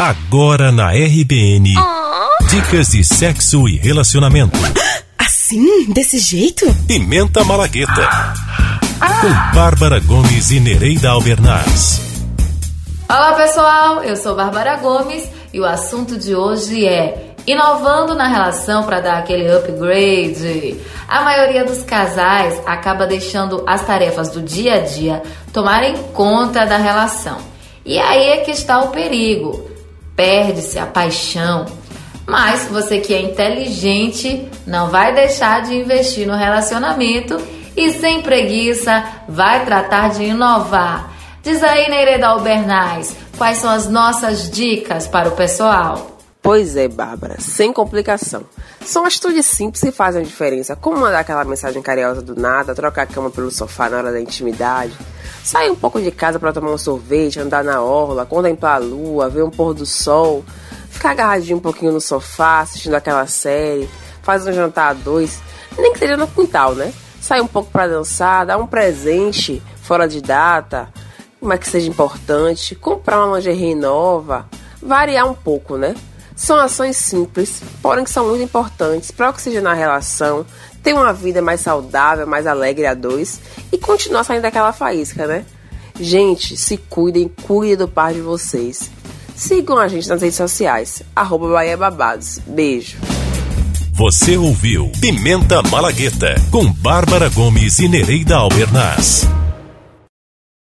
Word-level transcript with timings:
Agora 0.00 0.72
na 0.72 0.92
RBN. 0.92 1.74
Oh. 1.76 2.44
Dicas 2.46 2.88
de 2.88 3.04
sexo 3.04 3.68
e 3.68 3.76
relacionamento. 3.76 4.58
Assim? 5.18 5.92
Desse 5.92 6.18
jeito? 6.18 6.64
Pimenta 6.86 7.44
Malagueta. 7.44 8.08
Com 9.20 9.54
Bárbara 9.54 10.00
Gomes 10.00 10.50
e 10.52 10.58
Nereida 10.58 11.10
Albernaz. 11.10 12.00
Olá 13.10 13.34
pessoal, 13.34 14.02
eu 14.02 14.16
sou 14.16 14.34
Bárbara 14.34 14.76
Gomes 14.76 15.28
e 15.52 15.60
o 15.60 15.66
assunto 15.66 16.16
de 16.16 16.34
hoje 16.34 16.86
é 16.86 17.34
inovando 17.46 18.14
na 18.14 18.26
relação 18.26 18.84
para 18.84 19.00
dar 19.00 19.18
aquele 19.18 19.52
upgrade. 19.52 20.80
A 21.06 21.20
maioria 21.20 21.62
dos 21.62 21.82
casais 21.82 22.58
acaba 22.64 23.06
deixando 23.06 23.62
as 23.66 23.84
tarefas 23.84 24.30
do 24.30 24.40
dia 24.40 24.76
a 24.76 24.80
dia 24.80 25.22
tomarem 25.52 25.94
conta 26.14 26.64
da 26.64 26.78
relação. 26.78 27.36
E 27.84 27.98
aí 27.98 28.30
é 28.30 28.36
que 28.38 28.50
está 28.50 28.80
o 28.80 28.88
perigo 28.88 29.68
perde-se 30.20 30.78
a 30.78 30.84
paixão. 30.84 31.64
Mas 32.26 32.66
você 32.66 33.00
que 33.00 33.14
é 33.14 33.22
inteligente 33.22 34.46
não 34.66 34.90
vai 34.90 35.14
deixar 35.14 35.62
de 35.62 35.74
investir 35.74 36.26
no 36.26 36.36
relacionamento 36.36 37.40
e 37.74 37.90
sem 37.92 38.20
preguiça 38.20 39.02
vai 39.26 39.64
tratar 39.64 40.10
de 40.10 40.24
inovar. 40.24 41.10
Diz 41.42 41.64
aí, 41.64 41.88
Neireda 41.88 42.28
Albernaz, 42.28 43.16
quais 43.38 43.56
são 43.56 43.70
as 43.70 43.88
nossas 43.88 44.50
dicas 44.50 45.08
para 45.08 45.30
o 45.30 45.32
pessoal? 45.32 46.18
Pois 46.50 46.74
é, 46.74 46.88
Bárbara, 46.88 47.36
sem 47.38 47.72
complicação. 47.72 48.42
São 48.84 49.06
atitudes 49.06 49.46
simples 49.46 49.80
que 49.80 49.92
fazem 49.92 50.20
a 50.20 50.24
diferença, 50.24 50.74
como 50.74 50.98
mandar 50.98 51.20
aquela 51.20 51.44
mensagem 51.44 51.80
carinhosa 51.80 52.20
do 52.20 52.34
nada, 52.34 52.74
trocar 52.74 53.02
a 53.02 53.06
cama 53.06 53.30
pelo 53.30 53.52
sofá 53.52 53.88
na 53.88 53.98
hora 53.98 54.10
da 54.10 54.20
intimidade, 54.20 54.92
Sair 55.44 55.70
um 55.70 55.76
pouco 55.76 56.00
de 56.00 56.10
casa 56.10 56.40
para 56.40 56.52
tomar 56.52 56.72
um 56.72 56.76
sorvete, 56.76 57.38
andar 57.38 57.62
na 57.62 57.80
orla, 57.80 58.26
contemplar 58.26 58.74
a 58.74 58.78
lua, 58.78 59.28
ver 59.28 59.44
um 59.44 59.50
pôr 59.50 59.74
do 59.74 59.86
sol, 59.86 60.44
ficar 60.90 61.12
agarradinho 61.12 61.58
um 61.58 61.60
pouquinho 61.60 61.92
no 61.92 62.00
sofá, 62.00 62.62
assistindo 62.62 62.96
aquela 62.96 63.28
série, 63.28 63.88
fazer 64.20 64.50
um 64.50 64.52
jantar 64.52 64.90
a 64.90 64.94
dois, 64.94 65.40
nem 65.78 65.92
que 65.92 66.00
seja 66.00 66.16
no 66.16 66.26
quintal, 66.26 66.74
né? 66.74 66.92
Sair 67.20 67.42
um 67.42 67.46
pouco 67.46 67.70
para 67.70 67.86
dançar, 67.86 68.44
dar 68.44 68.58
um 68.58 68.66
presente 68.66 69.62
fora 69.82 70.08
de 70.08 70.20
data, 70.20 70.88
mas 71.40 71.60
que 71.60 71.68
seja 71.68 71.88
importante, 71.88 72.74
comprar 72.74 73.24
uma 73.24 73.36
lingerie 73.36 73.76
nova, 73.76 74.46
variar 74.82 75.30
um 75.30 75.34
pouco, 75.34 75.76
né? 75.76 75.94
São 76.40 76.56
ações 76.56 76.96
simples, 76.96 77.60
porém 77.82 78.02
que 78.02 78.10
são 78.10 78.26
muito 78.26 78.42
importantes 78.42 79.10
para 79.10 79.28
oxigenar 79.28 79.74
a 79.74 79.76
relação, 79.76 80.46
ter 80.82 80.94
uma 80.94 81.12
vida 81.12 81.42
mais 81.42 81.60
saudável, 81.60 82.26
mais 82.26 82.46
alegre 82.46 82.86
a 82.86 82.94
dois 82.94 83.38
e 83.70 83.76
continuar 83.76 84.24
saindo 84.24 84.40
daquela 84.40 84.72
faísca, 84.72 85.26
né? 85.26 85.44
Gente, 86.00 86.56
se 86.56 86.78
cuidem, 86.78 87.30
cuidem 87.42 87.76
do 87.76 87.86
par 87.86 88.14
de 88.14 88.22
vocês. 88.22 88.90
Sigam 89.36 89.76
a 89.76 89.86
gente 89.86 90.08
nas 90.08 90.22
redes 90.22 90.38
sociais, 90.38 91.02
arroba 91.14 91.46
Bahia 91.52 91.76
Babados. 91.76 92.38
Beijo. 92.46 92.96
Você 93.92 94.38
ouviu 94.38 94.90
Pimenta 94.98 95.62
Malagueta 95.64 96.36
com 96.50 96.72
Bárbara 96.72 97.28
Gomes 97.28 97.78
e 97.80 97.86
Nereida 97.86 98.36
Albernaz. 98.36 99.28